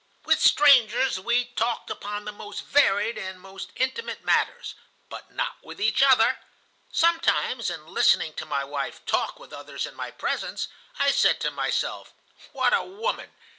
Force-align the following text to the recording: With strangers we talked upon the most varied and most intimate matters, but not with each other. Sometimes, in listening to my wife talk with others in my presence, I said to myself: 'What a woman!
With 0.25 0.39
strangers 0.39 1.19
we 1.19 1.45
talked 1.45 1.91
upon 1.91 2.25
the 2.25 2.31
most 2.31 2.61
varied 2.65 3.19
and 3.19 3.39
most 3.39 3.71
intimate 3.75 4.23
matters, 4.23 4.73
but 5.09 5.29
not 5.31 5.57
with 5.63 5.79
each 5.79 6.01
other. 6.01 6.39
Sometimes, 6.91 7.69
in 7.69 7.85
listening 7.85 8.33
to 8.33 8.45
my 8.47 8.63
wife 8.63 9.05
talk 9.05 9.37
with 9.37 9.53
others 9.53 9.85
in 9.85 9.93
my 9.93 10.09
presence, 10.09 10.69
I 10.97 11.11
said 11.11 11.39
to 11.41 11.51
myself: 11.51 12.13
'What 12.51 12.73
a 12.73 12.81
woman! 12.81 13.29